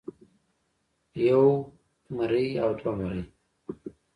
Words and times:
يوه 1.27 1.53
مرۍ 2.17 2.47
او 2.63 2.69
دوه 2.79 2.91
مرۍ 2.99 3.21